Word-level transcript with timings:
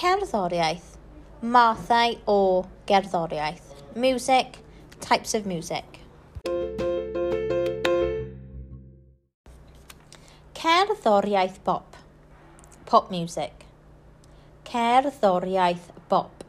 cerddoriaeth, 0.00 0.96
mathau 1.42 2.14
o 2.26 2.64
gerddoriaeth, 2.86 3.74
music, 3.94 4.58
types 5.00 5.34
of 5.34 5.44
music. 5.44 5.84
Cerddoriaeth 10.54 11.58
bop, 11.64 11.96
pop 12.86 13.10
music. 13.10 13.66
Cerddoriaeth 14.64 15.90
bop. 16.08 16.44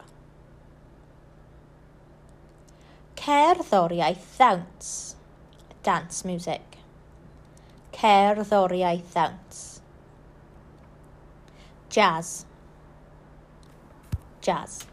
Cerddoriaeth 3.16 4.30
ddawns, 4.38 5.16
dance 5.84 6.24
music. 6.24 6.78
Cerddoriaeth 7.92 9.12
ddawns. 9.12 9.82
Jazz 11.90 12.46
jazz. 14.42 14.86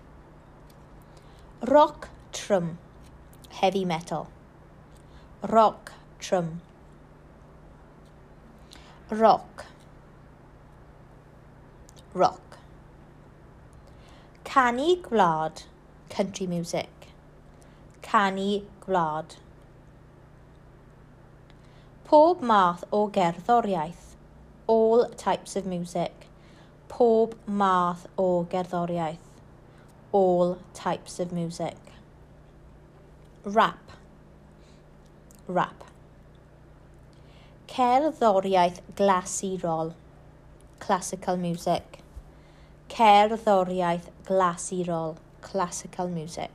Rock 1.66 2.08
trum, 2.32 2.78
heavy 3.50 3.84
metal. 3.84 4.28
Rock 5.42 5.92
trum. 6.18 6.60
Rock. 9.10 9.64
Rock. 12.14 12.58
Canu 14.44 15.00
gwlad, 15.02 15.64
country 16.10 16.46
music. 16.46 16.88
Canu 18.02 18.64
gwlad. 18.80 19.36
Pob 22.04 22.42
math 22.42 22.84
o 22.92 23.08
gerddoriaeth. 23.08 24.14
All 24.66 25.08
types 25.10 25.56
of 25.56 25.66
music. 25.66 26.26
Pob 26.88 27.34
math 27.46 28.06
o 28.16 28.44
gerddoriaeth 28.44 29.27
all 30.12 30.58
types 30.74 31.20
of 31.20 31.32
music. 31.32 31.76
Rap. 33.44 33.92
Rap. 35.46 35.84
Cerddoriaeth 37.68 38.80
glasurol. 38.96 39.94
Classical 40.80 41.36
music. 41.36 42.00
Cerddoriaeth 42.88 44.10
glasurol. 44.24 45.16
Classical 45.40 46.08
music. 46.08 46.50